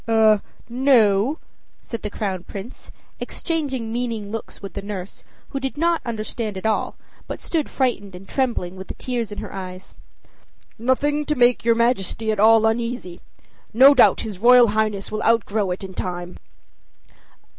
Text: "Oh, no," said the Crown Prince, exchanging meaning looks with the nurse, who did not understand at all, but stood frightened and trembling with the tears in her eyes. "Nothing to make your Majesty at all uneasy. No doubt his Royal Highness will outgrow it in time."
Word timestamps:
"Oh, 0.07 0.41
no," 0.67 1.37
said 1.79 2.01
the 2.01 2.09
Crown 2.09 2.43
Prince, 2.45 2.91
exchanging 3.19 3.93
meaning 3.93 4.31
looks 4.31 4.59
with 4.59 4.73
the 4.73 4.81
nurse, 4.81 5.23
who 5.49 5.59
did 5.59 5.77
not 5.77 6.01
understand 6.03 6.57
at 6.57 6.65
all, 6.65 6.95
but 7.27 7.39
stood 7.39 7.69
frightened 7.69 8.15
and 8.15 8.27
trembling 8.27 8.75
with 8.77 8.87
the 8.87 8.95
tears 8.95 9.31
in 9.31 9.37
her 9.37 9.53
eyes. 9.53 9.93
"Nothing 10.79 11.23
to 11.25 11.35
make 11.35 11.63
your 11.63 11.75
Majesty 11.75 12.31
at 12.31 12.39
all 12.39 12.65
uneasy. 12.65 13.21
No 13.75 13.93
doubt 13.93 14.21
his 14.21 14.39
Royal 14.39 14.69
Highness 14.69 15.11
will 15.11 15.21
outgrow 15.21 15.69
it 15.69 15.83
in 15.83 15.93
time." 15.93 16.37